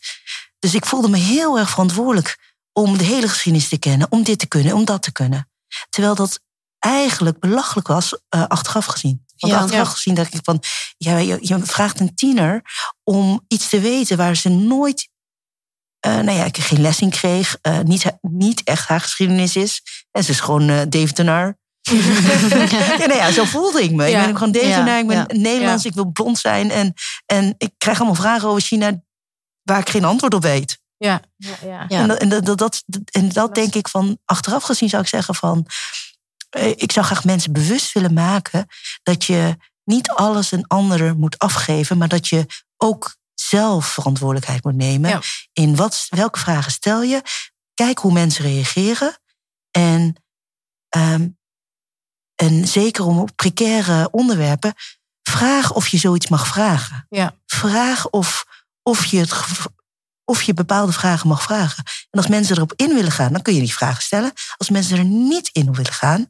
Dus 0.59 0.75
ik 0.75 0.87
voelde 0.87 1.09
me 1.09 1.17
heel 1.17 1.59
erg 1.59 1.71
verantwoordelijk 1.71 2.55
om 2.73 2.99
de 2.99 3.05
hele 3.05 3.29
geschiedenis 3.29 3.69
te 3.69 3.79
kennen, 3.79 4.07
om 4.11 4.23
dit 4.23 4.39
te 4.39 4.47
kunnen, 4.47 4.73
om 4.75 4.85
dat 4.85 5.03
te 5.03 5.13
kunnen. 5.13 5.51
Terwijl 5.91 6.15
dat 6.15 6.41
eigenlijk 6.79 7.41
belachelijk 7.41 7.87
was, 7.87 8.13
uh, 8.35 8.47
achteraf 8.47 8.87
gezien. 8.87 9.25
Want 9.37 9.53
Ja, 9.53 9.59
achteraf 9.61 9.87
ja. 9.87 9.93
gezien 9.93 10.15
dacht 10.15 10.35
ik 10.35 10.41
van, 10.43 10.63
ja, 10.97 11.17
je, 11.17 11.39
je 11.41 11.67
vraagt 11.67 12.01
een 12.01 12.15
tiener 12.15 12.63
om 13.03 13.45
iets 13.49 13.69
te 13.69 13.81
weten 13.81 14.17
waar 14.17 14.37
ze 14.37 14.49
nooit, 14.49 15.01
eh 15.01 15.16
nou 16.01 16.31
ja, 16.31 16.45
ik 16.45 16.57
geen 16.57 16.81
les 16.81 17.01
in 17.01 17.11
kreeg, 17.11 17.59
eh, 17.61 17.79
niet, 17.79 18.13
niet 18.21 18.63
echt 18.65 18.89
haar 18.89 19.01
geschiedenis 19.01 19.57
is. 19.57 19.83
En 20.11 20.25
ze 20.25 20.31
is 20.31 20.41
gewoon 20.41 20.69
eh 20.69 20.81
Deventenaar. 20.89 21.59
ja, 22.99 23.07
nee, 23.07 23.17
ja, 23.17 23.31
zo 23.33 23.45
voelde 23.45 23.83
ik 23.83 23.91
me. 23.91 24.07
Ja. 24.07 24.19
Ik 24.21 24.25
ben 24.27 24.37
gewoon 24.37 24.53
devenaar, 24.53 24.87
Ja, 24.89 24.99
ik 24.99 25.07
ben 25.07 25.17
ja. 25.17 25.27
Nederlands, 25.29 25.85
ik 25.85 25.95
wil 25.95 26.11
blond 26.13 26.39
zijn. 26.39 26.71
En, 26.71 26.95
en 27.27 27.55
ik 27.59 27.71
krijg 27.79 27.97
allemaal 27.99 28.15
vragen 28.17 28.49
over 28.49 28.63
China 28.63 29.03
waar 29.63 29.79
ik 29.79 29.89
geen 29.89 30.05
antwoord 30.05 30.35
op 30.35 30.43
weet. 30.43 30.79
Ja, 30.97 31.21
ja. 31.63 31.89
En, 31.89 32.09
dat, 32.09 32.19
en, 32.19 32.29
dat, 32.29 32.45
dat, 32.45 32.59
dat, 32.59 32.83
en 33.11 33.29
dat 33.29 33.55
denk 33.55 33.75
ik 33.75 33.89
van, 33.89 34.19
achteraf 34.25 34.63
gezien 34.63 34.89
zou 34.89 35.03
ik 35.03 35.09
zeggen 35.09 35.35
van... 35.35 35.67
eh, 36.51 36.69
Ik 36.69 36.93
zou 36.93 37.07
graag 37.07 37.25
mensen 37.25 37.53
bewust 37.53 37.93
willen 37.93 38.13
maken 38.13 38.67
dat 39.03 39.25
je 39.25 39.57
niet 39.85 40.09
alles 40.11 40.53
een 40.53 40.67
ander 40.67 41.17
moet 41.17 41.39
afgeven, 41.39 41.99
maar 41.99 42.09
dat 42.09 42.29
je 42.29 42.47
ook 42.77 43.17
zelf 43.41 43.87
verantwoordelijkheid 43.87 44.65
moet 44.65 44.75
nemen. 44.77 45.11
Ja. 45.11 45.21
In 45.53 45.77
wat, 45.77 46.07
welke 46.09 46.39
vragen 46.39 46.73
stel 46.73 47.03
je? 47.03 47.23
Kijk 47.75 47.99
hoe 47.99 48.13
mensen 48.13 48.45
reageren. 48.45 49.19
En, 49.71 50.15
ehm, 50.89 51.29
en 52.35 52.69
zeker 52.69 53.05
om 53.05 53.19
op 53.19 53.31
precaire 53.37 54.11
onderwerpen, 54.11 54.75
vraag 55.23 55.73
of 55.73 55.89
je 55.89 55.99
zoiets 55.99 56.29
mag 56.29 56.47
vragen. 56.47 57.07
Ja. 57.09 57.35
Vraag 57.47 58.09
of, 58.11 58.45
of, 58.83 59.05
je 59.05 59.19
het, 59.19 59.33
of 60.25 60.43
je 60.43 60.55
bepaalde 60.55 60.93
vragen 60.93 61.29
mag 61.29 61.43
vragen. 61.43 61.85
En 62.11 62.19
als 62.21 62.27
mensen 62.29 62.57
erop 62.57 62.73
in 62.77 62.95
willen 62.95 63.13
gaan, 63.13 63.33
dan 63.33 63.43
kun 63.43 63.55
je 63.55 63.61
die 63.61 63.75
vragen 63.75 64.03
stellen. 64.03 64.33
Als 64.57 64.71
mensen 64.71 64.99
er 64.99 65.05
niet 65.05 65.49
in 65.53 65.73
willen 65.75 65.93
gaan, 65.93 66.27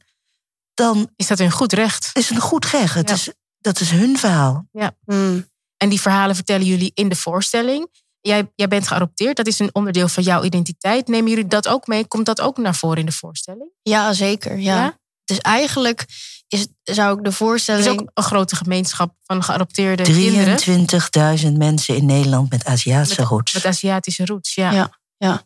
dan 0.73 1.09
Is 1.15 1.27
dat 1.27 1.39
een 1.39 1.51
goed 1.51 1.73
recht? 1.73 2.09
is 2.13 2.27
het 2.27 2.37
een 2.37 2.43
goed 2.43 2.65
recht. 2.65 2.93
Het 2.93 3.09
Ja. 3.09 3.15
is, 3.15 3.31
dat 3.59 3.79
is 3.79 3.91
hun 3.91 4.17
verhaal. 4.17 4.67
Mm. 5.05 5.49
En 5.77 5.89
die 5.89 6.01
verhalen 6.01 6.35
vertellen 6.35 6.65
jullie 6.65 6.91
in 6.93 7.09
de 7.09 7.15
voorstelling. 7.15 7.87
Jij, 8.21 8.51
jij 8.55 8.67
bent 8.67 8.87
geadopteerd, 8.87 9.37
dat 9.37 9.47
is 9.47 9.59
een 9.59 9.69
onderdeel 9.75 10.07
van 10.07 10.23
jouw 10.23 10.43
identiteit. 10.43 11.07
Nemen 11.07 11.29
jullie 11.29 11.47
dat 11.47 11.67
ook 11.67 11.87
mee? 11.87 12.05
Komt 12.07 12.25
dat 12.25 12.41
ook 12.41 12.57
naar 12.57 12.75
voren 12.75 12.97
in 12.97 13.05
de 13.05 13.11
voorstelling? 13.11 13.69
Ja, 13.81 14.13
zeker. 14.13 14.57
Ja. 14.57 14.75
Ja? 14.83 14.99
Dus 15.23 15.37
eigenlijk 15.39 16.05
is, 16.47 16.67
zou 16.83 17.17
ik 17.17 17.23
de 17.23 17.29
Er 17.29 17.35
voorstelling... 17.35 17.85
is 17.85 17.91
ook 17.91 18.09
een 18.13 18.23
grote 18.23 18.55
gemeenschap 18.55 19.15
van 19.23 19.43
geadopteerde 19.43 20.03
kinderen 20.03 21.39
23.000 21.51 21.51
mensen 21.57 21.95
in 21.95 22.05
Nederland 22.05 22.49
met 22.49 22.65
Aziatische 22.65 23.23
roots. 23.23 23.53
met 23.53 23.65
Aziatische 23.65 24.25
roots. 24.25 24.55
Ja. 24.55 24.91
Ja. 25.17 25.45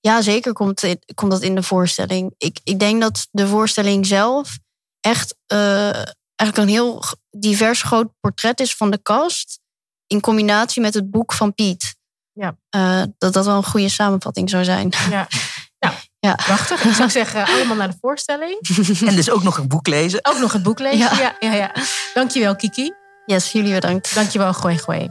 Ja, 0.00 0.22
zeker 0.22 0.52
komt, 0.52 0.80
het- 0.80 1.12
komt 1.14 1.30
dat 1.30 1.42
in 1.42 1.54
de 1.54 1.62
voorstelling. 1.62 2.34
Ik, 2.38 2.60
ik 2.64 2.78
denk 2.78 3.00
dat 3.00 3.28
de 3.30 3.46
voorstelling 3.46 4.06
zelf 4.06 4.58
echt 5.00 5.36
eh, 5.46 5.94
eigenlijk 6.36 6.56
een 6.56 6.68
heel 6.68 7.02
divers 7.38 7.82
groot 7.82 8.08
portret 8.20 8.60
is 8.60 8.74
van 8.74 8.90
de 8.90 9.02
cast. 9.02 9.60
In 10.06 10.20
combinatie 10.20 10.82
met 10.82 10.94
het 10.94 11.10
boek 11.10 11.32
van 11.32 11.54
Piet. 11.54 11.94
Ja. 12.32 12.56
Eh, 12.70 13.02
dat 13.18 13.32
dat 13.32 13.44
wel 13.46 13.56
een 13.56 13.64
goede 13.64 13.88
samenvatting 13.88 14.50
zou 14.50 14.64
zijn. 14.64 14.92
Ja. 15.10 15.26
Nou, 15.78 15.94
Ja. 16.18 16.34
prachtig. 16.34 16.84
Ik 16.84 16.92
zou 16.94 17.10
zeggen, 17.10 17.44
allemaal 17.46 17.76
naar 17.76 17.90
de 17.90 17.96
voorstelling. 18.00 18.58
En 19.08 19.14
dus 19.16 19.30
ook 19.30 19.42
nog 19.42 19.58
een 19.58 19.68
boek 19.68 19.86
lezen. 19.86 20.24
Ook 20.24 20.38
nog 20.38 20.52
het 20.52 20.62
boek 20.62 20.78
lezen. 20.78 20.98
Ja. 20.98 21.12
Ja. 21.18 21.36
Ja, 21.40 21.52
ja, 21.52 21.72
Dankjewel, 22.14 22.56
Kiki. 22.56 22.92
Yes, 23.26 23.52
jullie 23.52 23.72
bedankt. 23.72 24.14
Dankjewel, 24.14 24.52
Gooi 24.52 24.78
Gooi. 24.78 25.10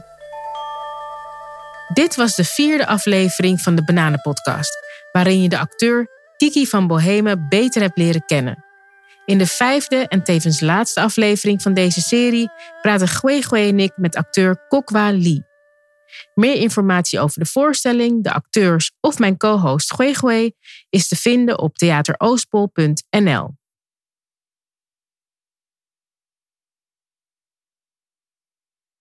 Dit 1.92 2.16
was 2.16 2.34
de 2.34 2.44
vierde 2.44 2.86
aflevering 2.86 3.60
van 3.60 3.74
de 3.74 3.84
Bananenpodcast, 3.84 4.76
waarin 5.12 5.42
je 5.42 5.48
de 5.48 5.58
acteur 5.58 6.06
Kiki 6.36 6.66
van 6.66 6.86
Bohemen 6.86 7.48
beter 7.48 7.82
hebt 7.82 7.98
leren 7.98 8.24
kennen. 8.26 8.64
In 9.24 9.38
de 9.38 9.46
vijfde 9.46 10.08
en 10.08 10.24
tevens 10.24 10.60
laatste 10.60 11.00
aflevering 11.00 11.62
van 11.62 11.74
deze 11.74 12.00
serie 12.00 12.50
praten 12.80 13.08
Gwe 13.08 13.58
en 13.58 13.80
ik 13.80 13.92
met 13.96 14.16
acteur 14.16 14.66
Kokwa 14.68 15.12
Lee. 15.12 15.44
Meer 16.34 16.56
informatie 16.56 17.20
over 17.20 17.38
de 17.38 17.46
voorstelling, 17.46 18.22
de 18.22 18.32
acteurs 18.32 18.92
of 19.00 19.18
mijn 19.18 19.36
co-host 19.36 19.92
Gwe 19.92 20.54
is 20.90 21.08
te 21.08 21.16
vinden 21.16 21.58
op 21.58 21.76
theateroostpol.nl. 21.76 23.60